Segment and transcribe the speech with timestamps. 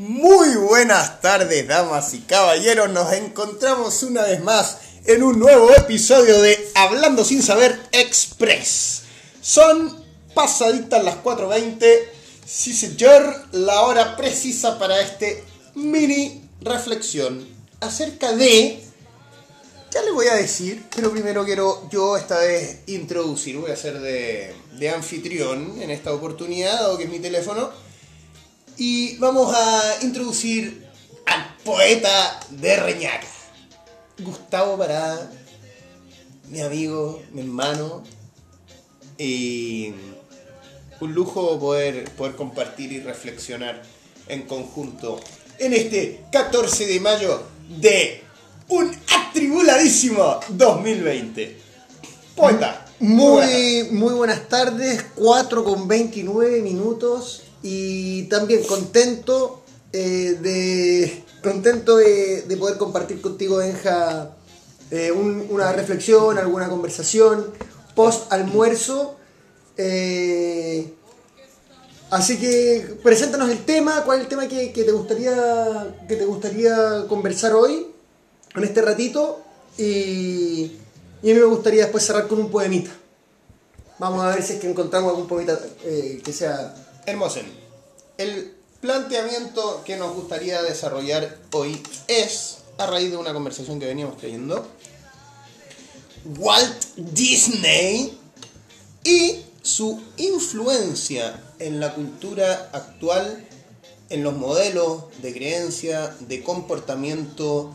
[0.00, 2.88] Muy buenas tardes, damas y caballeros.
[2.88, 9.02] Nos encontramos una vez más en un nuevo episodio de Hablando sin saber Express.
[9.42, 10.02] Son
[10.32, 11.84] pasaditas las 4.20.
[12.46, 15.44] Sí, señor, la hora precisa para este
[15.74, 17.46] mini reflexión
[17.80, 18.82] acerca de.
[19.90, 23.58] Ya le voy a decir, pero primero quiero yo esta vez introducir.
[23.58, 27.89] Voy a ser de, de anfitrión en esta oportunidad, dado que es mi teléfono.
[28.82, 30.86] Y vamos a introducir
[31.26, 33.26] al poeta de Reñaca,
[34.20, 35.30] Gustavo Parada,
[36.48, 38.02] mi amigo, mi hermano.
[39.18, 39.92] Y
[40.98, 43.82] un lujo poder, poder compartir y reflexionar
[44.28, 45.20] en conjunto
[45.58, 48.22] en este 14 de mayo de
[48.68, 51.58] un atribuladísimo 2020.
[52.34, 52.86] Poeta.
[53.00, 62.42] Muy, muy buenas tardes, 4 con 29 minutos y también contento eh, de contento de,
[62.42, 64.36] de poder compartir contigo, Benja,
[64.90, 67.52] eh, un- una reflexión, alguna conversación
[67.94, 69.16] post almuerzo.
[69.76, 70.92] Eh,
[72.10, 76.24] así que preséntanos el tema, cuál es el tema que, que te gustaría que te
[76.24, 77.86] gustaría conversar hoy
[78.54, 79.40] en este ratito
[79.78, 80.72] y,
[81.22, 82.90] y a mí me gustaría después cerrar con un poemita.
[83.98, 86.74] Vamos a ver si es que encontramos algún poemita que sea
[87.06, 87.46] Hermosen,
[88.20, 94.18] el planteamiento que nos gustaría desarrollar hoy es, a raíz de una conversación que veníamos
[94.18, 94.68] teniendo,
[96.38, 98.18] Walt Disney
[99.04, 103.46] y su influencia en la cultura actual,
[104.10, 107.72] en los modelos de creencia, de comportamiento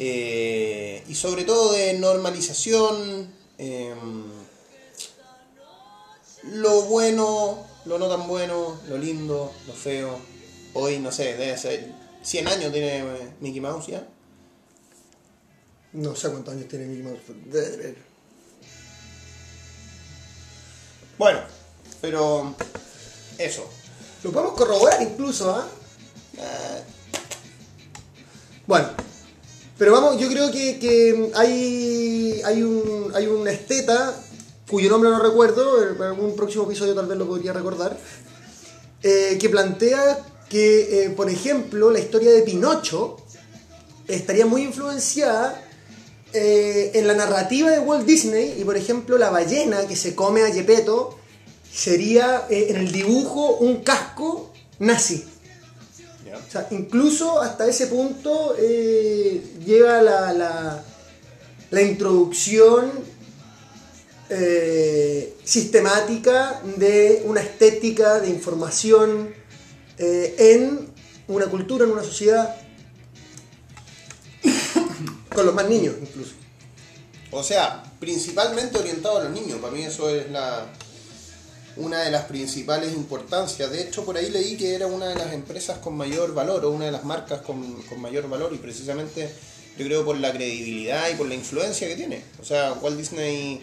[0.00, 3.32] eh, y sobre todo de normalización.
[3.58, 4.24] em,
[6.42, 10.18] lo bueno, lo no tan bueno, lo lindo, lo feo.
[10.74, 14.06] Hoy, no sé, debe ser 100 años tiene eh, Mickey Mouse ya.
[15.92, 17.20] No sé cuántos años tiene Mickey Mouse.
[21.16, 21.40] Bueno,
[22.00, 22.54] pero
[23.38, 23.68] eso.
[24.22, 25.66] Lo podemos corroborar incluso, ¿ah?
[26.38, 26.78] Ah,
[28.66, 28.88] Bueno,
[29.78, 34.14] pero vamos, yo creo que, que hay, hay, un, hay un esteta,
[34.68, 37.96] cuyo nombre no recuerdo, en algún próximo episodio tal vez lo podría recordar,
[39.02, 43.18] eh, que plantea que, eh, por ejemplo, la historia de Pinocho
[44.08, 45.62] estaría muy influenciada
[46.32, 50.42] eh, en la narrativa de Walt Disney y, por ejemplo, la ballena que se come
[50.42, 51.18] a Gepetto
[51.72, 55.24] sería en el dibujo un casco nazi.
[56.48, 60.84] O sea, incluso hasta ese punto llega la, la,
[61.70, 62.90] la introducción
[64.28, 69.32] eh, sistemática de una estética de información
[69.98, 70.88] eh, en
[71.28, 72.56] una cultura, en una sociedad,
[75.34, 76.32] con los más niños incluso.
[77.30, 79.58] O sea, principalmente orientado a los niños.
[79.60, 80.66] Para mí eso es la
[81.76, 83.70] una de las principales importancias.
[83.70, 86.70] De hecho, por ahí leí que era una de las empresas con mayor valor o
[86.70, 89.30] una de las marcas con, con mayor valor y precisamente
[89.78, 92.24] yo creo por la credibilidad y por la influencia que tiene.
[92.40, 93.60] O sea, Walt Disney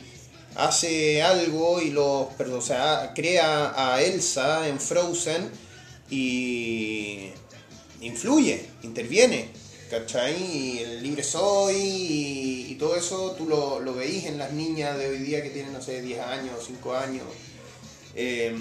[0.55, 5.49] hace algo y los, perdón, o sea, crea a Elsa en Frozen
[6.09, 7.29] y
[8.01, 9.49] influye, interviene,
[9.89, 10.35] ¿cachai?
[10.41, 14.97] Y el libre soy y, y todo eso tú lo, lo veís en las niñas
[14.97, 17.25] de hoy día que tienen, no sé, 10 años, 5 años.
[18.15, 18.55] Eh,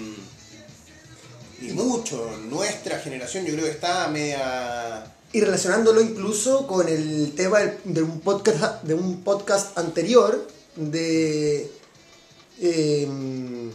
[1.61, 5.05] y mucho, nuestra generación yo creo que está media...
[5.31, 11.71] Y relacionándolo incluso con el tema de un podcast, de un podcast anterior, de
[12.65, 13.71] eh,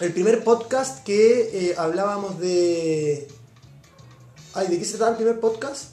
[0.00, 3.28] el primer podcast que eh, hablábamos de...
[4.54, 5.90] Ay, ¿de qué se trataba el primer podcast?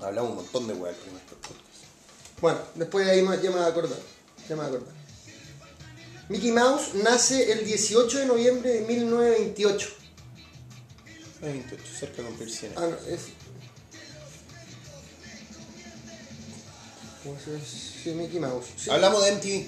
[0.00, 1.60] Hablamos un montón de weas en nuestro podcast.
[2.40, 3.98] Bueno, después de ahí me- ya me voy a acordar.
[4.48, 4.94] Ya me voy a acordar.
[6.28, 9.88] Mickey Mouse nace el 18 de noviembre de 1928.
[11.42, 13.20] 28, cerca de cumplir 100 Ah, no, es.
[17.22, 17.60] ¿Cómo se?
[17.64, 18.66] Sí, Mickey Mouse.
[18.76, 18.90] sí.
[18.90, 19.66] Hablamos de MTV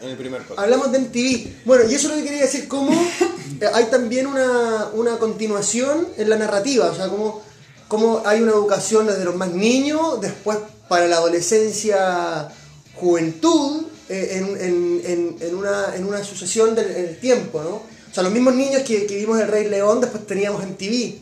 [0.00, 0.60] en el primer podcast.
[0.60, 1.64] Hablamos de MTV.
[1.64, 2.92] Bueno, y eso es lo que quería decir, cómo
[3.60, 7.42] eh, hay también una, una continuación en la narrativa, o sea, como,
[7.88, 10.58] como hay una educación desde los más niños, después
[10.88, 12.48] para la adolescencia,
[12.94, 17.70] juventud, eh, en, en- en- en una, en una sucesión del en el tiempo, ¿no?
[17.76, 21.14] O sea, los mismos niños que, que vimos El Rey León, después teníamos MTV.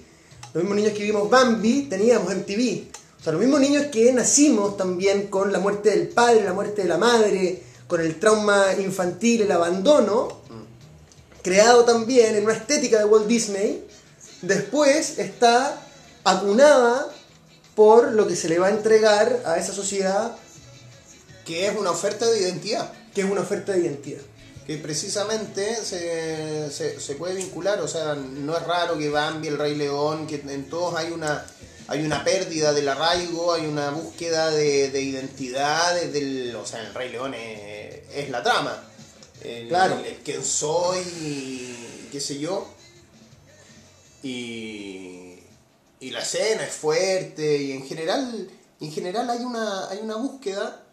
[0.52, 2.82] Los mismos niños que vimos Bambi, teníamos MTV.
[3.18, 6.82] O sea, los mismos niños que nacimos también con la muerte del padre, la muerte
[6.82, 10.40] de la madre, con el trauma infantil, el abandono,
[11.42, 13.86] creado también en una estética de Walt Disney,
[14.40, 15.78] después está
[16.24, 17.06] acunada
[17.74, 20.34] por lo que se le va a entregar a esa sociedad
[21.44, 22.90] Que es una oferta de identidad.
[23.14, 24.22] que es una oferta de identidad.
[24.66, 29.58] que precisamente se, se, se puede vincular, o sea, no es raro que Bambi, el
[29.58, 31.44] Rey León, que en todos hay una
[31.92, 36.80] hay una pérdida del arraigo, hay una búsqueda de, de identidad, desde el, o sea,
[36.80, 38.82] el Rey León es, es la trama.
[39.42, 39.98] El, Claro.
[39.98, 42.66] el, el quién soy, y qué sé yo.
[44.22, 45.38] Y,
[46.00, 48.48] y la escena es fuerte, y en general,
[48.80, 50.84] en general hay una, hay una búsqueda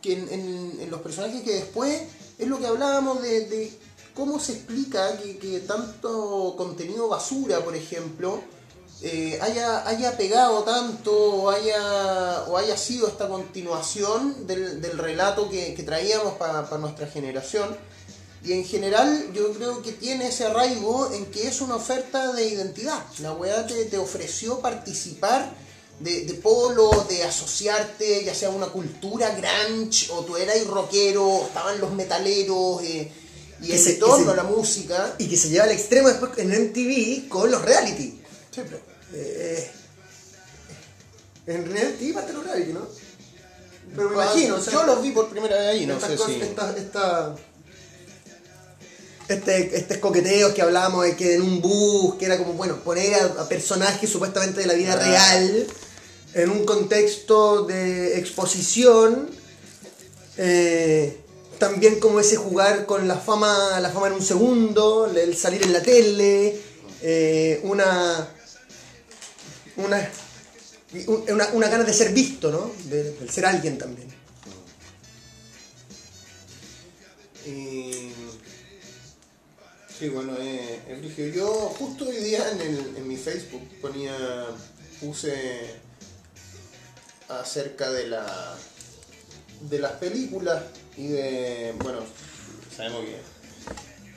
[0.00, 2.02] que en, en- en los personajes que después
[2.38, 3.72] es lo que hablábamos de, de
[4.14, 8.40] cómo se explica que, que tanto contenido basura, por ejemplo,
[9.06, 15.50] eh, haya, haya pegado tanto o haya, o haya sido esta continuación del, del relato
[15.50, 17.76] que, que traíamos para nuestra generación.
[18.42, 22.48] Y en general yo creo que tiene ese arraigo en que es una oferta de
[22.48, 23.04] identidad.
[23.18, 25.52] La weá te, te ofreció participar
[26.00, 31.78] de, de polos, de asociarte, ya sea una cultura grunge, o tú eras rockero, estaban
[31.78, 33.12] los metaleros, eh,
[33.60, 35.14] y ese torno a la música.
[35.18, 38.20] Y que se lleva al extremo después en MTV con los reality.
[39.14, 39.70] Eh,
[41.46, 42.86] en reality parte de los reality, ¿no?
[43.94, 46.34] Pero me imagino, o sea, yo los vi por primera vez ahí, no sé cosas-
[46.34, 46.40] si...
[46.40, 47.34] esta- esta-
[49.28, 53.14] este, estos coqueteos que hablábamos de que en un bus, que era como, bueno, poner
[53.14, 54.96] a, a personajes supuestamente de la vida Ah.
[55.04, 55.66] real
[56.34, 59.30] en un contexto de exposición.
[60.36, 61.20] eh,
[61.60, 65.72] también como ese jugar con la fama, la fama en un segundo, el salir en
[65.72, 66.60] la tele,
[67.00, 68.28] eh, una,
[69.76, 70.10] una,
[71.52, 72.72] una, ganas de ser visto, ¿no?
[72.88, 74.08] De, ser alguien también.
[77.46, 78.12] Y...
[79.98, 81.32] Sí, bueno, eh.
[81.34, 81.48] Yo
[81.78, 84.14] justo hoy día en, el, en mi Facebook ponía,
[85.00, 85.70] puse
[87.28, 88.56] acerca de la
[89.70, 90.62] de las películas
[90.96, 92.00] y de, bueno,
[92.74, 93.16] sabemos que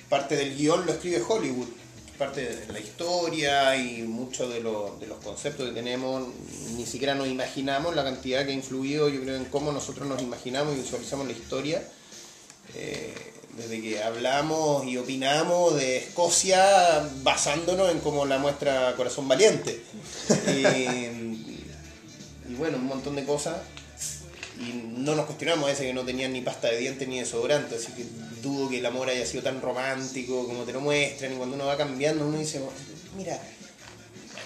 [0.10, 1.68] parte del guion lo escribe Hollywood,
[2.18, 6.28] parte de la historia y muchos de, los- de los conceptos que tenemos,
[6.76, 10.22] ni siquiera nos imaginamos la cantidad que ha influido, yo creo, en cómo nosotros nos
[10.22, 11.84] imaginamos y visualizamos la historia.
[12.76, 13.14] Eh,
[13.58, 19.82] desde que hablamos y opinamos de Escocia basándonos en cómo la muestra Corazón Valiente.
[20.48, 20.60] y,
[22.52, 23.58] y bueno, un montón de cosas.
[24.60, 27.92] Y no nos cuestionamos ese que no tenían ni pasta de dientes ni desodorante, así
[27.94, 28.06] que
[28.42, 31.34] dudo que el amor haya sido tan romántico como te lo muestran.
[31.34, 32.60] Y cuando uno va cambiando, uno dice,
[33.16, 33.40] mira,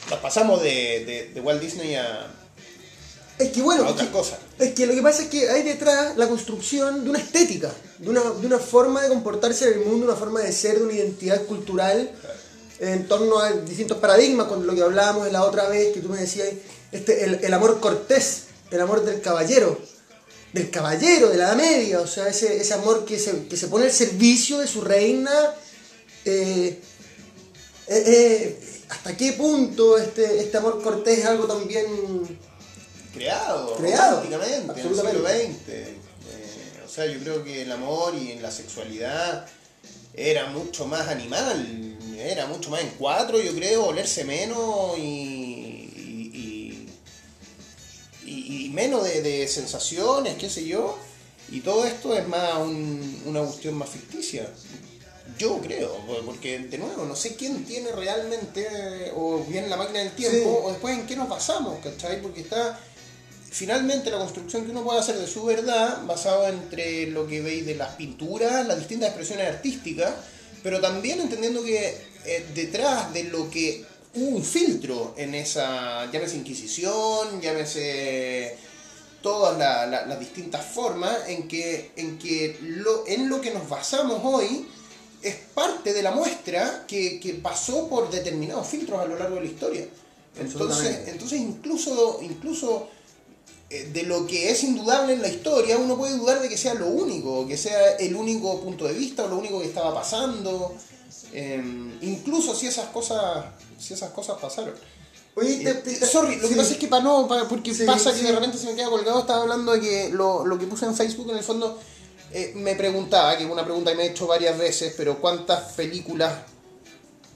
[0.10, 2.28] nos pasamos de, de- de Walt Disney a,
[3.40, 4.40] Es que bueno, a es que, cosas.
[4.60, 8.10] es que lo que pasa es que hay detrás la construcción de una estética, de
[8.10, 10.94] una, de una forma de comportarse en el mundo, una forma de ser, de una
[10.94, 12.12] identidad cultural
[12.80, 16.18] en torno a distintos paradigmas, con lo que hablábamos la otra vez, que tú me
[16.20, 16.50] decías,
[16.92, 19.80] este, el, el amor cortés, el amor del caballero,
[20.54, 23.68] del caballero, de la edad media, o sea, ese, ese amor que se, que se
[23.68, 25.32] pone al servicio de su reina.
[26.26, 26.80] eh,
[27.88, 28.60] eh, eh,
[28.90, 31.86] ¿Hasta qué punto este, este amor cortés es algo también
[33.14, 35.30] creado, Creado, románticamente, en el siglo.
[35.30, 36.86] XX.
[36.86, 39.48] O sea, yo creo que el amor y la sexualidad
[40.14, 45.31] era mucho más animal, era mucho más en cuatro, yo creo, olerse menos y,
[48.72, 50.98] menos de, de sensaciones, qué sé yo.
[51.52, 54.48] Y todo esto es más un- una cuestión más ficticia.
[55.38, 60.00] Yo creo, porque de nuevo, no sé quién tiene realmente, eh, o bien la máquina
[60.00, 60.44] del tiempo, Sí.
[60.66, 62.22] o después en qué nos basamos, ¿cachai?
[62.22, 62.80] Porque está
[63.50, 67.66] finalmente la construcción que uno puede hacer de su verdad, basado entre lo que veis
[67.66, 70.14] de las pinturas, las distintas expresiones artísticas,
[70.64, 73.84] pero también entendiendo que eh, detrás de lo que
[74.16, 78.58] hubo un filtro en esa, llámese Inquisición, llámese
[79.22, 83.70] todas la- la- las distintas formas en que, en que lo, en lo que nos
[83.70, 84.68] basamos hoy
[85.22, 89.42] es parte de la muestra que, que pasó por determinados filtros a lo largo de
[89.42, 89.88] la historia.
[90.40, 92.88] Entonces, entonces incluso, incluso
[93.70, 96.74] eh, de lo que es indudable en la historia, uno puede dudar de que sea
[96.74, 100.76] lo único, que sea el único punto de vista o lo único que estaba pasando.
[101.34, 101.62] Eh,
[102.02, 103.46] incluso si esas cosas,
[103.82, 104.74] si esas cosas pasaron.
[105.36, 108.20] Oye, te- sorry, lo que pasa es que para no, para- porque Sí, pasa sí.
[108.20, 110.86] que de repente se me queda colgado, estaba hablando de que lo, lo que puse
[110.86, 111.80] en Facebook en el fondo
[112.34, 115.72] eh, me preguntaba, que es una pregunta que me he hecho varias veces, pero ¿cuántas
[115.74, 116.34] películas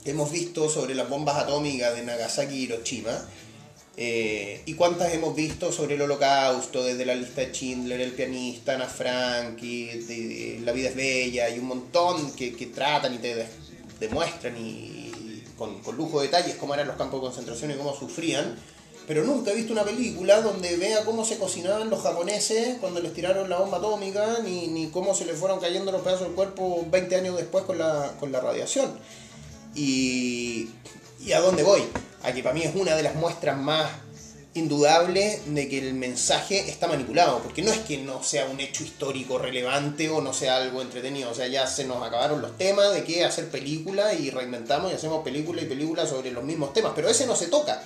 [0.05, 3.25] hemos visto sobre las bombas atómicas de Nagasaki y Hiroshima?
[3.97, 8.73] Eh, ¿Y cuántas hemos visto sobre el holocausto, desde la lista de Schindler, El pianista,
[8.75, 13.13] Ana Frank, y de- de La vida es bella, y un montón que, que tratan
[13.13, 13.47] y te de-
[14.01, 14.94] demuestran y,
[15.57, 18.55] con, con lujo de detalles cómo eran los campos de concentración y cómo sufrían,
[19.07, 23.13] pero nunca he visto una película donde vea cómo se cocinaban los japoneses cuando les
[23.13, 26.85] tiraron la bomba atómica, ni, ni cómo se les fueron cayendo los pedazos del cuerpo
[26.89, 28.97] 20 años después con la, con la radiación.
[29.75, 30.69] Y,
[31.19, 31.83] ¿Y a dónde voy?
[32.23, 33.89] A que para mí es una de las muestras más
[34.55, 38.83] indudable de que el mensaje está manipulado, porque no es que no sea un hecho
[38.83, 42.93] histórico relevante o no sea algo entretenido, o sea, ya se nos acabaron los temas
[42.93, 46.93] de que hacer película y reinventamos y hacemos película y película sobre los mismos temas,
[46.95, 47.83] pero ese no se toca.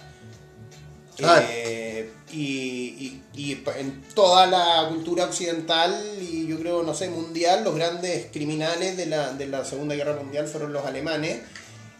[1.17, 1.45] Claro.
[1.49, 7.63] Eh, y, y- y en toda la cultura occidental y yo creo, no sé, mundial,
[7.63, 11.39] los grandes criminales de la, de la Segunda Guerra Mundial fueron los alemanes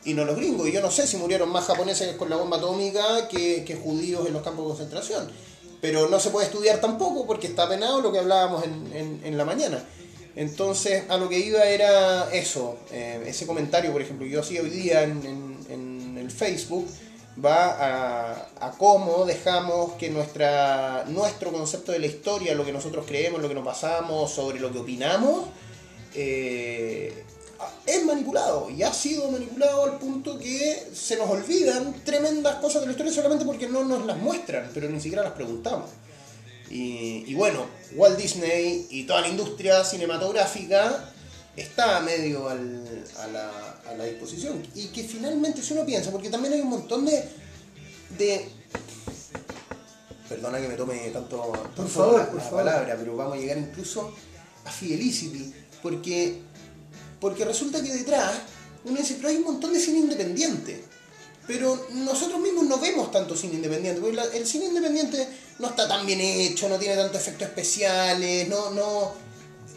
[0.06, 0.68] y no los gringos.
[0.68, 4.28] Y yo no sé si murieron más japoneses con la bomba atómica que, que judíos
[4.28, 5.30] en los campos de concentración.
[5.82, 9.46] Pero no se puede estudiar tampoco porque está penado lo que hablábamos en, en- la
[9.46, 9.84] mañana.
[10.36, 14.70] Entonces, a lo que iba era eso, eh, ese comentario, por ejemplo, yo hacía hoy
[14.70, 16.86] día en, en- en el Facebook,
[17.44, 23.06] va a, a cómo dejamos que nuestra, nuestro concepto de la historia, lo que nosotros
[23.08, 25.46] creemos, lo que nos pasamos, sobre lo que opinamos,
[26.14, 27.24] eh,
[27.86, 32.88] es manipulado y ha sido manipulado al punto que se nos olvidan tremendas cosas de
[32.88, 35.90] la historia solamente porque no nos las muestran, pero ni siquiera las preguntamos.
[36.70, 41.12] Y, y bueno, Walt Disney y toda la industria cinematográfica
[41.58, 43.50] está medio al- a, la,
[43.90, 44.62] a la disposición.
[44.76, 47.24] Y que finalmente, si uno piensa, porque también hay un montón de.
[48.18, 48.48] de
[50.30, 52.60] perdona que me tome tanto, tanto favor, la, por la favor.
[52.66, 54.14] palabra, pero vamos a llegar incluso
[54.64, 55.54] a Fidelicity.
[55.82, 56.42] Porque,
[57.20, 58.32] porque resulta que detrás
[58.86, 60.84] uno dice, pero hay un montón de cine independiente.
[61.48, 65.88] Pero nosotros mismos no vemos tanto cine independiente, porque la- el cine independiente no está
[65.88, 69.12] tan bien hecho, no tiene tantos efectos especiales, no, no,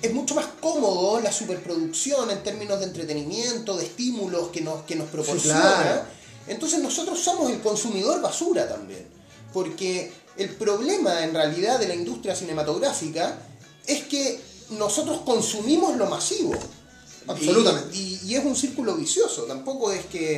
[0.03, 4.97] es mucho más cómodo la superproducción en términos de entretenimiento, de estímulos que nos, que
[4.97, 5.61] nos proporciona.
[5.61, 6.03] claro.
[6.47, 9.07] Entonces nosotros somos el consumidor basura también.
[9.53, 13.39] Porque el problema en realidad de la industria cinematográfica
[13.87, 16.53] es que nosotros consumimos lo masivo.
[17.27, 17.97] Absolutamente.
[17.97, 19.43] Y, y- y es un círculo vicioso.
[19.45, 20.37] Tampoco es que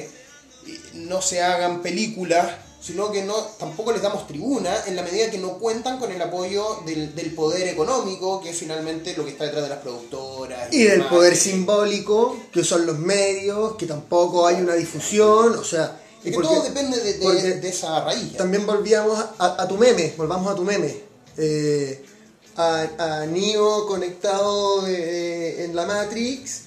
[0.67, 2.51] eh, no se hagan películas,
[2.83, 6.21] sino que no tampoco les damos tribuna en la medida que no cuentan con el
[6.21, 10.71] apoyo del, del poder económico, que es finalmente lo que está detrás de las productoras.
[10.73, 11.09] Y del demás.
[11.13, 16.01] poder simbólico, que son los medios, que tampoco hay una difusión, o sea...
[16.23, 18.35] Que porque- todo depende de, de- porque de esa raíz.
[18.37, 20.95] También volvíamos a, a tu meme, volvamos a tu meme.
[21.37, 22.03] Eh,
[22.57, 26.63] a, a Neo conectado eh, en la Matrix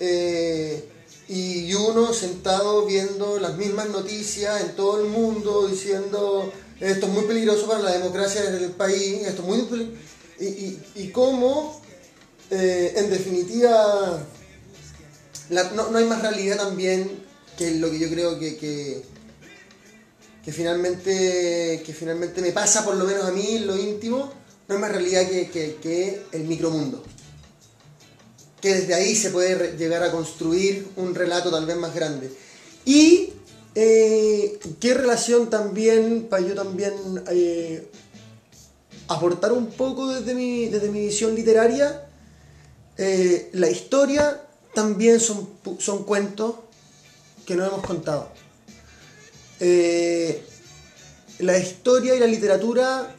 [0.00, 0.88] eh,
[1.28, 7.24] y uno sentado viendo las mismas noticias en todo el mundo diciendo esto es muy
[7.24, 9.94] peligroso para la democracia del país, esto es muy peli-".
[10.40, 11.80] y, y, y cómo
[12.50, 14.22] eh, en definitiva
[15.50, 17.10] no, no hay más realidad también
[17.56, 19.02] que lo que yo creo que, que,
[20.44, 24.32] que finalmente que finalmente me pasa por lo menos a mí en lo íntimo
[24.68, 27.02] no es más realidad que- que el micromundo
[28.64, 32.32] que desde ahí se puede llegar a construir un relato tal vez más grande
[32.86, 33.34] y
[33.74, 36.94] eh, qué relación también para yo también
[37.30, 37.86] eh,
[39.06, 42.06] aportar un poco desde mi, desde mi visión literaria
[42.96, 44.40] eh, la historia
[44.72, 45.46] también son,
[45.78, 46.54] son cuentos
[47.44, 48.30] que no hemos contado.
[51.38, 53.14] La historia y la literatura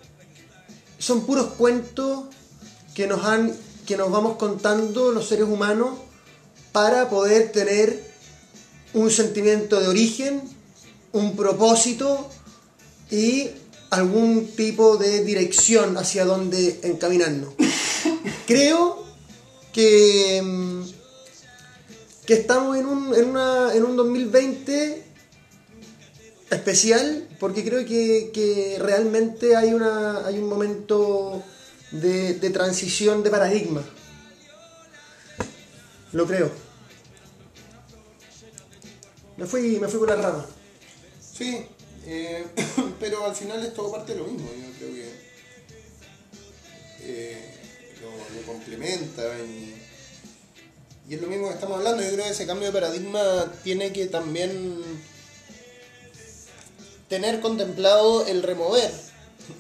[0.98, 2.26] son puros cuentos
[2.96, 5.98] que nos, han, que nos vamos contando los seres humanos
[6.72, 8.04] para poder tener
[8.94, 10.42] un sentimiento de origen,
[11.12, 12.30] un propósito
[13.12, 13.50] y
[13.92, 17.54] algún tipo de dirección hacia donde encaminarnos.
[18.48, 19.04] Creo
[19.72, 20.82] que, mm,
[22.26, 25.04] que estamos en un, en, una, en un 2020
[26.50, 31.44] especial porque creo que, que realmente hay, una, hay un momento
[31.92, 33.84] de, transición de paradigma.
[36.12, 36.52] Lo creo.
[39.38, 40.46] Me fui, me fui por la rama.
[41.20, 41.66] Sí,
[42.06, 42.46] eh,
[43.00, 44.48] pero al final es todo parte de lo mismo.
[44.48, 45.12] Yo creo que
[47.02, 47.54] eh,
[48.02, 49.76] lo, lo complementa y,
[51.10, 52.02] y es lo mismo que estamos hablando.
[52.02, 54.82] Yo creo que ese cambio de paradigma tiene que también
[57.10, 59.05] tener contemplado el remover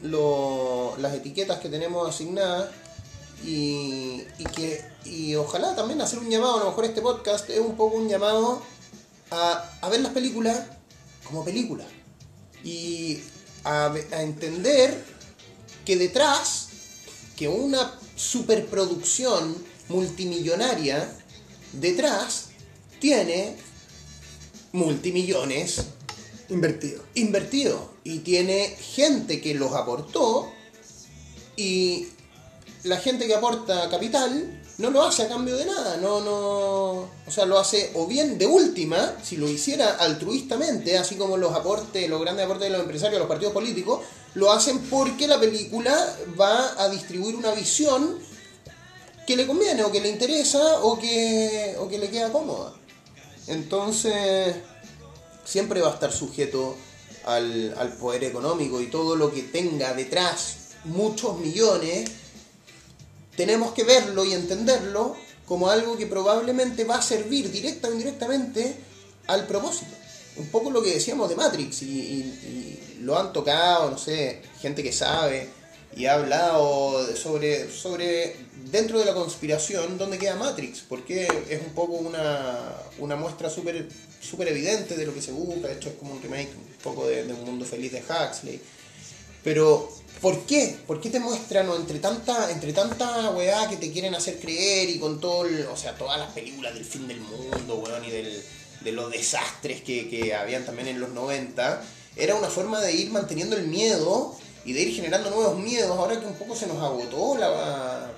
[0.03, 2.69] lo- las etiquetas que tenemos asignadas
[3.43, 4.21] y,
[4.55, 7.97] que y ojalá también hacer un llamado, a lo mejor este podcast es un poco
[7.97, 8.61] un llamado
[9.31, 10.59] a, a ver las películas
[11.23, 11.87] como películas
[12.63, 13.19] y
[13.63, 15.03] a, entender
[15.85, 16.69] que detrás
[17.35, 19.55] que una superproducción
[19.89, 21.07] multimillonaria
[21.73, 22.45] detrás
[22.99, 23.57] tiene
[24.71, 25.85] multimillones
[26.49, 27.03] Invertido.
[27.15, 30.53] invertidos y tiene gente que los aportó
[31.57, 32.07] y
[32.83, 37.31] la gente que aporta capital no lo hace a cambio de nada, no, no, o
[37.31, 42.07] sea, lo hace o bien de última, si lo hiciera altruistamente, así como los aportes,
[42.07, 44.01] los grandes aportes de los empresarios los partidos políticos,
[44.35, 48.19] lo hacen porque la película va a distribuir una visión
[49.25, 52.73] que le conviene o que le interesa o que, o que le queda cómoda.
[53.47, 54.57] Entonces,
[55.43, 56.75] siempre va a estar sujeto
[57.25, 62.09] al, al poder económico y todo lo que tenga detrás muchos millones,
[63.35, 65.15] tenemos que verlo y entenderlo
[65.45, 68.75] como algo que probablemente va a servir directa o indirectamente
[69.27, 69.91] al propósito.
[70.37, 74.41] Un poco lo que decíamos de Matrix y, y- y lo han tocado, no sé,
[74.61, 75.49] gente que sabe
[75.95, 78.35] y ha hablado sobre, sobre
[78.71, 83.87] dentro de la conspiración dónde queda Matrix, porque es un poco una, una muestra súper
[84.25, 87.23] súper evidente de lo que se busca, hecho es como un remake un poco de,
[87.23, 88.59] un mundo feliz de Huxley.
[89.43, 90.75] Pero, ¿por qué?
[90.87, 94.99] ¿Por qué te muestran entre tanta, entre tanta weá que te quieren hacer creer y
[94.99, 98.43] con todo, o sea, todas las películas del fin del mundo, weón, y del,
[98.81, 101.83] de los desastres que, que habían también en los 90,
[102.15, 104.35] era una forma de ir manteniendo el miedo
[104.65, 108.11] y de ir generando nuevos miedos, ahora que un poco se nos agotó la,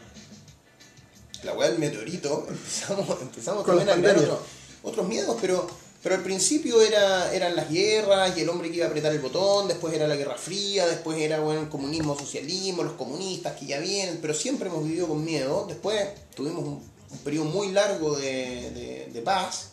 [1.44, 4.34] la weá del meteorito, empezamos, empezamos también a crear pandemia.
[4.34, 4.46] otro-
[4.84, 5.68] otros miedos, pero,
[6.02, 9.20] pero al principio era, eran las guerras y el hombre que iba a apretar el
[9.20, 13.66] botón, después era la Guerra Fría, después era bueno, el comunismo, socialismo, los comunistas que
[13.66, 15.66] ya vienen, pero siempre hemos vivido con miedo.
[15.68, 19.70] Después tuvimos un, un periodo muy largo de, de- de paz,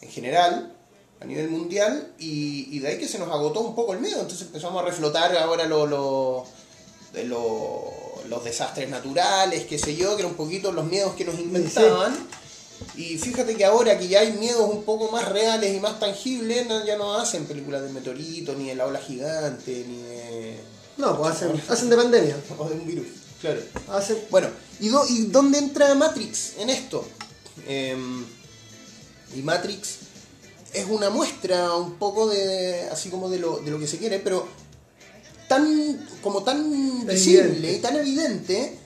[0.00, 0.72] en general,
[1.20, 4.20] a nivel mundial, y, y de ahí que se nos agotó un poco el miedo,
[4.20, 6.46] entonces empezamos a reflotar ahora lo, lo-
[7.12, 7.92] de lo-
[8.28, 12.14] los desastres naturales, qué sé yo, que eran un poquito los miedos que nos inventaban.
[12.96, 16.66] Y fíjate que ahora que ya hay miedos un poco más reales y más tangibles,
[16.66, 20.60] no- ya no hacen películas de meteorito, ni de la ola gigante, ni de,
[20.98, 22.36] No, pues hacen, hacen de pandemia.
[22.58, 23.06] o de un virus.
[23.40, 23.60] Claro.
[23.88, 24.18] Hacen.
[24.30, 24.48] Bueno,
[24.80, 27.04] ¿y, do- y dónde entra Matrix en esto?
[27.66, 28.24] Em,
[29.34, 29.97] y Matrix
[30.78, 34.20] es una muestra un poco de, así como de lo, de lo que se quiere,
[34.20, 34.46] pero
[35.48, 38.78] tan, como tan visible y tan evidente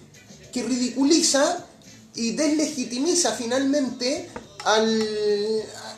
[0.53, 1.67] que ridiculiza
[2.15, 4.29] y deslegitimiza finalmente
[4.65, 5.03] al,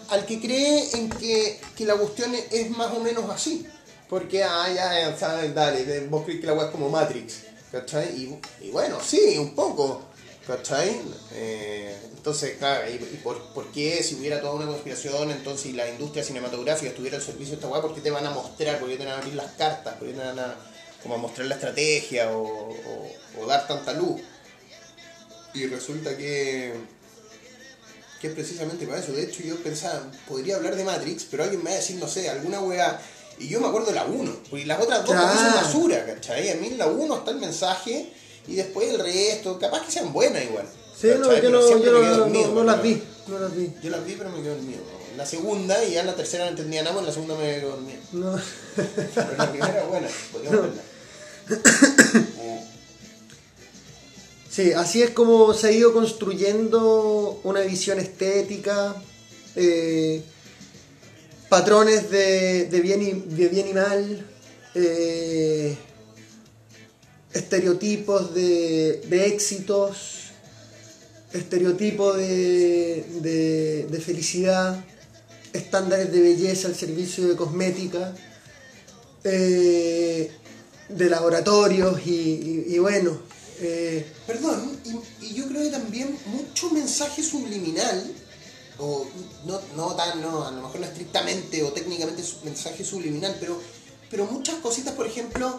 [0.09, 3.67] al que cree en que, que la cuestión es más o menos así.
[4.09, 7.37] Porque, ah, ya, ya, dale, vos crees que la weá es como Matrix,
[7.73, 8.09] ¿cachai?
[8.17, 10.03] Y, y bueno, sí, un poco,
[10.47, 11.01] ¿cachai?
[11.33, 15.73] Eh, entonces, claro, ¿y, y por, por qué si hubiera toda una conspiración, entonces, y
[15.73, 18.79] la industria cinematográfica estuviera al servicio de esta weá, ¿por qué te van a mostrar,
[18.79, 20.55] por qué te van a abrir las cartas, por qué te van a,
[21.03, 24.21] como a mostrar la estrategia o, o- o dar tanta luz?
[25.55, 26.75] Y resulta que
[28.21, 29.13] que es precisamente para eso.
[29.13, 32.09] De hecho, yo pensaba, podría hablar de Matrix, pero alguien me va a decir, no
[32.09, 32.99] sé, alguna weá.
[33.39, 35.39] Y yo me acuerdo de la 1, porque las otras dos Claro.
[35.39, 36.49] son basura, ¿cachai?
[36.51, 38.11] A mí en la 1 está el mensaje
[38.47, 40.67] y después el resto, capaz que sean buenas igual.
[41.01, 43.03] Sí, no, yo no, yo no, dormido, no las la- vi.
[43.27, 43.71] No las vi.
[43.83, 44.81] Yo las vi, pero me quedo dormido.
[45.13, 47.55] En la segunda, y ya en la tercera no entendía nada, en la segunda me
[47.57, 47.99] quedo dormido.
[48.13, 48.39] No.
[49.15, 50.83] Pero la primera es buena, podríamos verla.
[54.51, 58.95] Sí, así es como se ha ido construyendo una visión estética,
[59.57, 60.23] eh,
[61.49, 64.27] patrones de, de bien, y, de bien y mal,
[64.77, 65.77] eh,
[67.35, 70.31] estereotipos de, de éxitos,
[71.33, 74.83] estereotipos de, de- de felicidad,
[75.53, 78.15] estándares de belleza al servicio de cosmética,
[79.25, 80.31] eh,
[80.89, 83.19] de laboratorios y, y- bueno.
[83.61, 84.79] eh, Perdón,
[85.21, 88.13] y, yo creo que también mucho mensaje subliminal,
[88.79, 89.07] o
[89.47, 93.61] no, no tan, no, a lo mejor no estrictamente o técnicamente mensaje subliminal, pero,
[94.11, 95.59] pero muchas cositas, por ejemplo,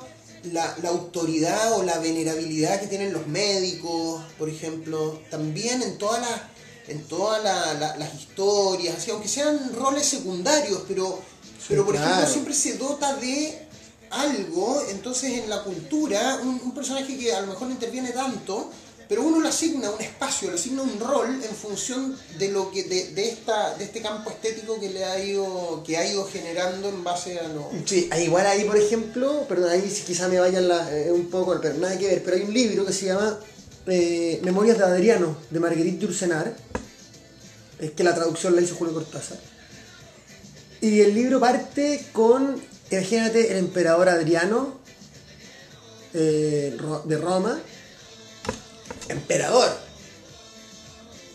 [0.52, 6.22] la, la autoridad o la venerabilidad que tienen los médicos, por ejemplo, también en todas
[6.22, 6.42] las
[6.88, 11.20] en todas la- la- las historias, así, aunque sean roles secundarios, pero,
[11.68, 13.68] pero por ejemplo siempre se dota de
[14.12, 18.70] algo, entonces en la cultura, un, un personaje que a lo mejor no interviene tanto,
[19.08, 22.84] pero uno le asigna un espacio, le asigna un rol en función de lo que,
[22.84, 26.90] de, de esta, de este campo estético que le ha ido, que ha ido generando
[26.90, 27.70] en base a lo.
[27.86, 31.98] Sí, igual ahí, por ejemplo, perdón, ahí quizá me vayan eh, un poco, pero nada
[31.98, 33.40] que ver, pero hay un libro que se llama
[33.88, 36.56] eh, Memorias de Adriano, de Marguerite Yourcenar,
[37.80, 39.38] es que la traducción la hizo Julio Cortázar.
[40.82, 44.80] Y el libro parte con, imagínate, el emperador Adriano
[46.14, 47.60] eh, de Roma,
[49.10, 49.70] emperador.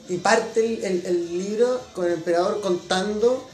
[0.09, 3.49] Y parte el, libro con el emperador contando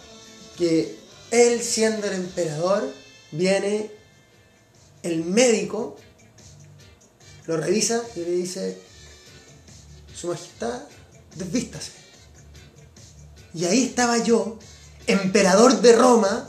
[0.57, 0.99] que
[1.31, 2.91] él siendo el emperador,
[3.31, 3.91] viene
[5.03, 5.97] el médico,
[7.47, 8.79] lo revisa y le dice,
[10.15, 10.83] Su Majestad,
[11.35, 11.93] desvístase.
[13.53, 14.59] Y ahí estaba yo,
[15.07, 16.49] emperador de Roma,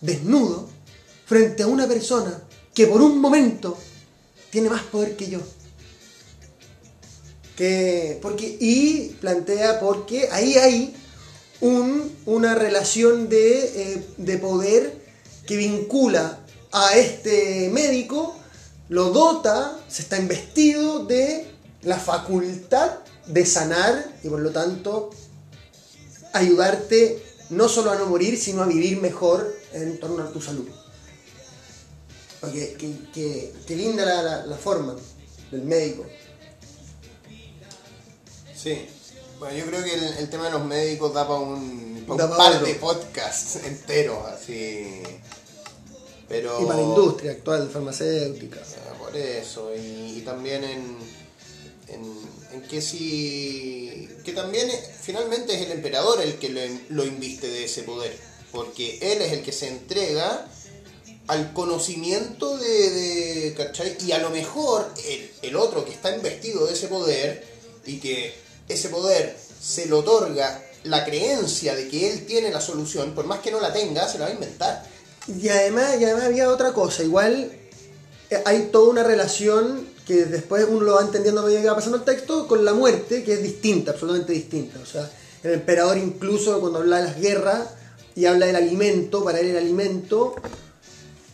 [0.00, 0.68] desnudo,
[1.26, 2.42] frente a una persona
[2.74, 3.76] que por un momento
[4.50, 5.40] tiene más poder que yo.
[7.62, 10.96] Que, porque, y plantea porque ahí hay
[11.60, 15.00] un, una relación de, eh, de poder
[15.46, 16.40] que vincula
[16.72, 18.34] a este médico,
[18.88, 21.46] lo dota, se está investido de
[21.82, 22.98] la facultad
[23.28, 25.10] de sanar y por lo tanto
[26.32, 30.66] ayudarte no solo a no morir, sino a vivir mejor en torno a tu salud.
[32.40, 32.76] Porque,
[33.14, 34.96] que, linda la forma
[35.52, 36.04] del médico.
[38.62, 38.86] Sí.
[39.38, 42.18] Bueno, yo creo que el, el tema de los médicos da para un, pa' un
[42.36, 42.66] par otro.
[42.66, 45.02] de podcasts enteros, así.
[46.28, 46.60] Pero.
[46.60, 48.60] Y para la industria actual farmacéutica.
[48.98, 50.96] Por eso, y, y también en,
[51.88, 52.18] en,
[52.52, 54.08] en que si.
[54.24, 54.70] que también
[55.00, 58.16] finalmente es el emperador el que lo, lo inviste de ese poder,
[58.52, 60.46] porque él es el que se entrega
[61.26, 63.96] al conocimiento de, de ¿cachai?
[64.06, 67.44] Y a lo mejor el, el otro que está investido de ese poder
[67.84, 73.14] y que ese poder se le otorga la creencia de que él tiene la solución,
[73.14, 74.84] por más que no la tenga, se la va a inventar.
[75.28, 77.52] Y además, y además había otra cosa, igual
[78.30, 81.76] eh, hay toda una relación que después uno lo va entendiendo a medida que va
[81.76, 84.80] pasando el texto con la muerte, que es distinta, absolutamente distinta.
[84.82, 85.08] O sea,
[85.42, 87.68] el emperador incluso cuando habla de las guerras
[88.16, 90.34] y habla del alimento, para él el alimento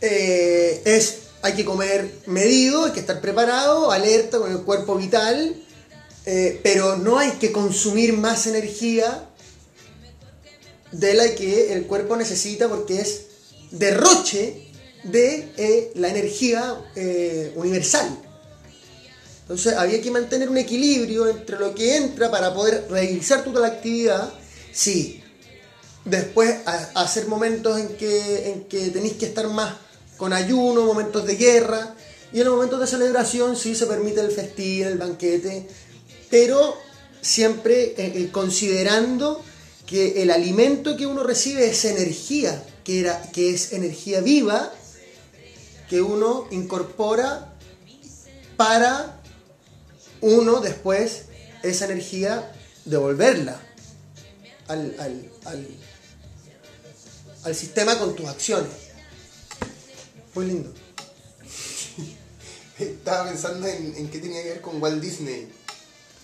[0.01, 5.57] eh, es, hay que comer medido, hay que estar preparado, alerta, con el cuerpo vital,
[6.31, 9.31] eh, pero no hay que consumir más energía
[10.93, 13.23] de la que el cuerpo necesita porque es
[13.71, 14.69] derroche
[15.05, 18.07] de eh, la energía eh, universal.
[19.41, 23.69] Entonces había que mantener un equilibrio entre lo que entra para poder realizar toda la
[23.69, 24.31] actividad.
[24.71, 25.23] Sí,
[26.05, 26.57] después
[26.95, 29.77] hacer momentos en que, en que tenéis que estar más
[30.19, 31.95] con ayuno, momentos de guerra,
[32.35, 35.67] y en los momentos de celebración sí se permite el festín, el banquete,
[36.31, 36.77] pero
[37.21, 39.43] siempre eh, eh, considerando
[39.87, 44.73] que el alimento que uno recibe es energía, que, era, que es energía viva,
[45.89, 47.55] que uno incorpora
[48.57, 49.21] para
[50.21, 51.23] uno después
[51.63, 52.53] esa energía
[52.85, 53.61] devolverla
[54.69, 55.31] al, al,
[57.45, 58.71] al, sistema con tus acciones.
[60.35, 60.73] Muy lindo.
[62.79, 65.49] Estaba pensando en, en qué tenía que ver con Walt Disney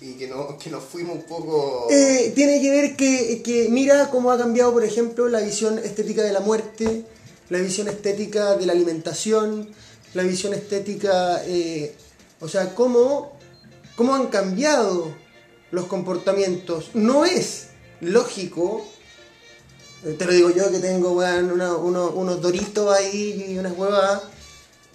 [0.01, 1.89] y que, no, nos fuimos un poco...
[1.91, 6.23] Eh, tiene que ver que, que mira cómo ha cambiado, por ejemplo, la visión estética
[6.23, 7.05] de la muerte,
[7.49, 9.71] la visión estética de la alimentación,
[10.15, 11.95] la visión estética, eh,
[12.41, 13.39] o sea, cómo,
[13.97, 15.15] cómo han cambiado
[15.71, 16.91] los comportamientos.
[16.95, 17.69] No es
[18.01, 18.87] lógico,
[20.05, 24.23] eh, te lo digo yo que tengo unos doritos ahí y unas huevas,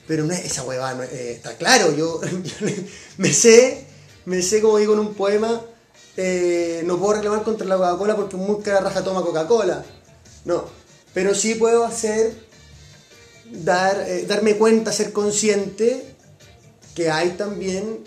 [0.08, 2.22] pero no es, esa hueva no eh, está claro, yo
[3.18, 3.86] me sé,
[4.30, 5.62] me sé como digo en un poema,
[6.18, 9.84] eh, no puedo reclamar contra la Coca-Cola porque muy cara raja toma Coca-Cola.
[10.46, 10.66] No,
[11.14, 12.34] pero sí puedo hacer,
[13.52, 16.16] dar, eh, darme cuenta, ser consciente
[16.96, 18.04] que hay también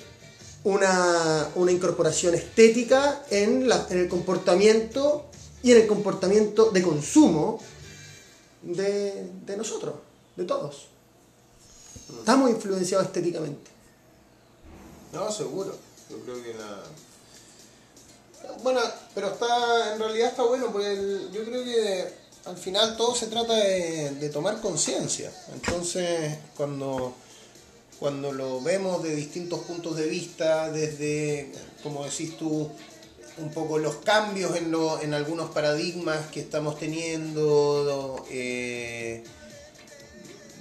[0.65, 5.27] una, una incorporación estética en, la- en el comportamiento
[5.63, 7.61] y en el comportamiento de consumo
[8.63, 9.95] de, de nosotros,
[10.37, 10.87] de todos.
[12.19, 13.71] Estamos influenciados estéticamente.
[15.13, 15.75] No, seguro.
[16.13, 16.83] Yo creo que la...
[18.63, 18.81] Bueno,
[19.15, 20.97] pero está en realidad está bueno porque
[21.33, 22.07] yo creo que
[22.45, 25.33] al final todo se trata de, de tomar conciencia.
[25.55, 27.15] Entonces, cuando,
[28.01, 31.53] cuando lo vemos de distintos puntos de vista, desde,
[31.85, 32.69] como decís tú,
[33.39, 39.23] un poco los cambios en, lo- en algunos paradigmas que estamos teniendo, eh,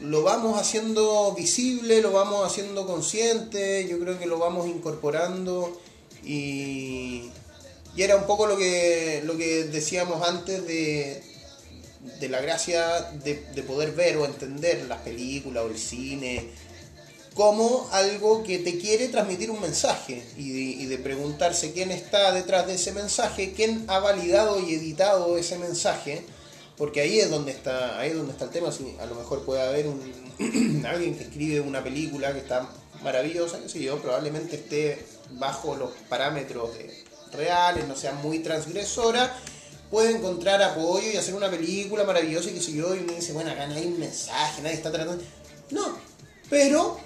[0.02, 5.80] lo vamos haciendo visible, lo vamos haciendo consciente, yo creo que lo vamos incorporando
[6.24, 7.30] y,
[7.96, 11.22] y era un poco lo que, lo que decíamos antes de,
[12.20, 16.50] de la gracia de, de poder ver o entender las películas o el cine
[17.36, 22.74] como algo que te quiere transmitir un mensaje y de preguntarse quién está detrás de
[22.74, 26.26] ese mensaje, quién ha validado y editado ese mensaje,
[26.82, 29.46] porque ahí es donde está, ahí es donde está el tema, si a lo mejor
[29.46, 30.02] puede haber un
[30.88, 32.68] alguien que escribe una película que está
[33.04, 36.72] maravillosa, qué sé yo, probablemente esté bajo los parámetros
[37.34, 39.32] reales, no sea muy transgresora,
[39.92, 43.34] puede encontrar apoyo y hacer una película maravillosa y que sé yo, y uno dice,
[43.34, 45.24] bueno, acá no hay un mensaje, nadie está tratando.
[45.70, 46.00] No,
[46.50, 46.98] pero,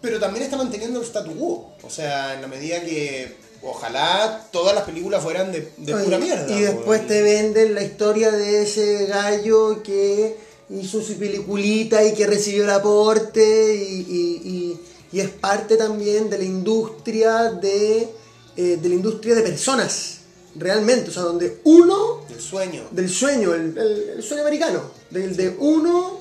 [0.00, 1.72] pero también está manteniendo el statu quo.
[1.82, 6.18] O sea, en la medida que ojalá todas las películas fueran de, de Oye, pura
[6.18, 6.50] mierda.
[6.56, 10.36] Y después te venden la historia de ese gallo que
[10.70, 16.28] hizo su peliculita y que recibió el aporte y, y- y- y es parte también
[16.28, 18.08] de la industria de,
[18.56, 20.18] eh, de la industria de personas,
[20.54, 22.82] realmente, o sea, donde uno, El sueño.
[22.90, 26.20] del sueño, el, el- el sueño americano, del de uno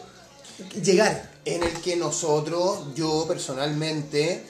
[0.82, 1.30] llegar.
[1.43, 4.41] en el que nosotros, yo personalmente,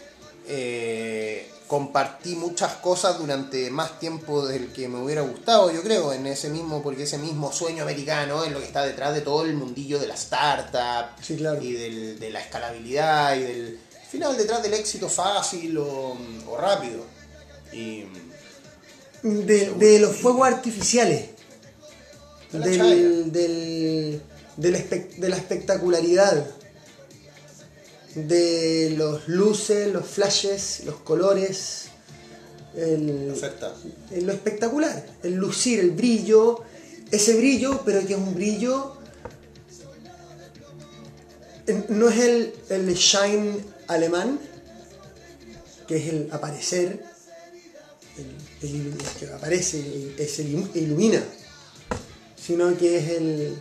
[0.47, 6.25] eh, compartí muchas cosas durante más tiempo del que me hubiera gustado, yo creo, en
[6.27, 9.53] ese mismo, porque ese mismo sueño americano es lo que está detrás de todo el
[9.53, 11.61] mundillo de la startup Sí, claro.
[11.61, 16.57] y del- de la escalabilidad y del al final detrás del éxito fácil o, o
[16.57, 17.03] rápido.
[17.73, 18.05] Y
[19.21, 21.31] de, de los fuegos artificiales,
[22.53, 22.69] De
[23.29, 24.21] del,
[24.55, 26.47] de la espectacularidad,
[28.17, 31.85] de los luces, los flashes, los colores,
[32.75, 33.27] el,
[34.25, 36.61] lo espectacular, el lucir, el brillo,
[37.11, 38.97] ese brillo, pero que es un brillo.
[41.67, 44.39] eh, No es el, el shine alemán,
[45.87, 47.03] que es el aparecer,
[48.61, 51.23] el, el que aparece, es el ilu- ilumina,
[52.35, 53.57] sino que es el.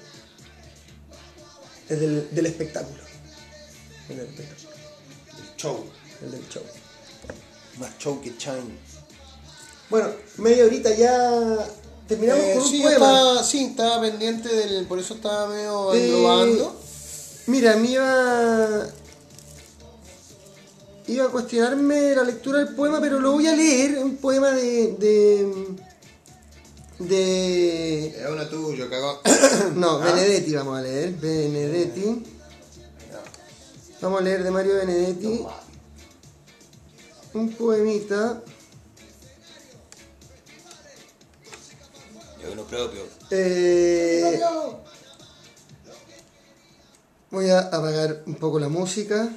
[1.88, 3.05] es del, del espectáculo.
[4.08, 4.70] El del espectáculo,
[5.38, 5.84] El show.
[6.22, 6.62] el del show.
[7.78, 8.78] Más show que shine.
[9.90, 11.58] Bueno, media horita ya
[12.08, 12.94] terminamos Eh, con un sí, poema.
[12.96, 14.86] estaba, sí, estaba pendiente del.
[14.86, 16.80] Por eso estaba medio Eh, englobando.
[17.46, 18.86] Mira, me iba.
[21.08, 23.98] Iba a cuestionarme la lectura del poema, pero lo voy a leer.
[23.98, 24.96] Un poema de.
[24.98, 25.76] de.
[26.98, 29.16] de- Es uno tuyo, cagón.
[29.76, 30.12] no, ¿Ah?
[30.12, 31.12] Benedetti vamos a leer.
[31.12, 32.24] Benedetti.
[34.00, 35.46] Vamos a leer de Mario Benedetti.
[37.32, 38.42] Un poemita.
[42.42, 43.02] Yo uno propio.
[43.30, 44.40] Eh,
[47.30, 49.30] voy a apagar un poco la música.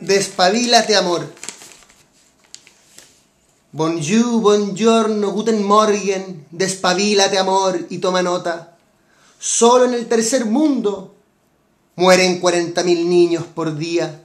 [0.00, 1.41] Despabilate, amor.
[3.74, 6.46] Bonjour, buongiorno, guten morgen.
[6.50, 8.76] Despabilate, amor, y toma nota.
[9.38, 11.14] Solo en el tercer mundo
[11.96, 14.24] mueren 40.000 niños por día.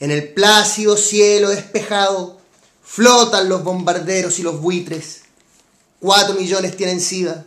[0.00, 2.40] En el plácido cielo despejado
[2.82, 5.22] flotan los bombarderos y los buitres.
[6.00, 7.46] Cuatro millones tienen sida.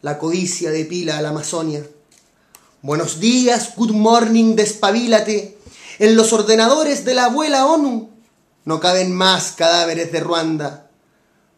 [0.00, 1.84] La codicia depila a la Amazonia.
[2.82, 5.58] Buenos días, good morning, despabilate.
[5.98, 8.11] En los ordenadores de la abuela ONU
[8.64, 10.90] no caben más cadáveres de Ruanda.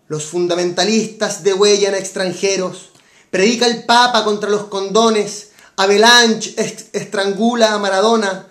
[0.08, 2.90] Los fundamentalistas degüellan a extranjeros.
[3.30, 5.48] Predica el Papa contra los condones.
[5.76, 6.54] Avalanche
[6.92, 8.46] estrangula a Maradona.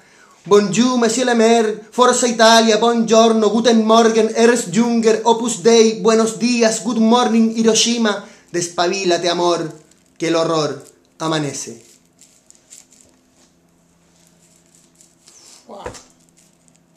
[0.46, 6.84] Bonjour, Monsieur le Maire, Forza Italia, Buongiorno, Guten Morgen, Ernst Junger, Opus Dei, Buenos días,
[6.84, 8.28] Good Morning, Hiroshima.
[8.52, 9.72] Despabilate, amor,
[10.18, 10.84] que el horror
[11.20, 11.86] amanece.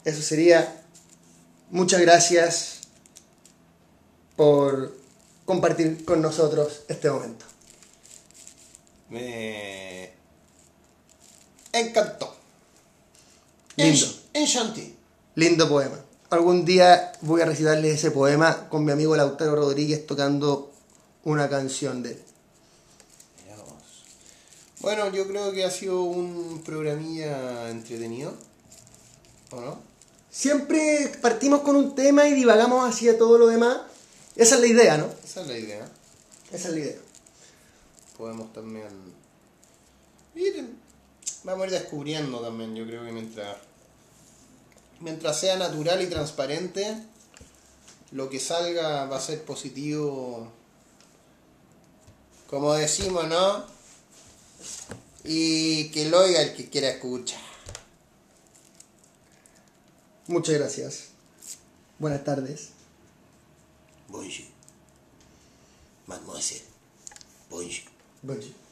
[0.03, 0.86] Eso sería.
[1.71, 2.79] Muchas gracias
[4.35, 4.95] por
[5.45, 7.45] compartir con nosotros este momento.
[9.09, 10.11] Me
[11.73, 12.35] encantó.
[13.75, 14.05] Lindo.
[14.05, 14.95] Ench- Enchanté.
[15.35, 15.99] Lindo poema.
[16.29, 20.73] Algún día voy a recitarles ese poema con mi amigo Lautaro Rodríguez tocando
[21.23, 22.23] una canción de él.
[24.79, 28.33] Bueno, yo creo que ha sido un programilla entretenido.
[29.51, 29.79] ¿O no?
[30.37, 33.79] Siempre partimos con un tema y divagamos hacia todo lo demás.
[34.35, 35.09] Esa es la idea, ¿no?
[35.23, 35.89] Esa es la idea.
[36.51, 36.97] Esa es la idea.
[38.15, 38.87] Podemos también
[40.35, 40.75] ir,
[41.43, 43.57] vamos a ir descubriendo también, yo creo que mientras
[44.99, 46.85] mientras sea natural y transparente,
[48.11, 50.51] lo que salga va a ser positivo,
[52.47, 53.65] como decimos, ¿no?
[55.23, 57.46] Y que lo oiga el que quiera escuchar.
[60.27, 61.07] Muchas gracias.
[61.99, 62.69] Buenas tardes.
[64.09, 64.45] Bonjour.
[66.05, 66.63] Mademoiselle.
[67.49, 67.85] Bonjour.
[68.21, 68.66] Bonjour.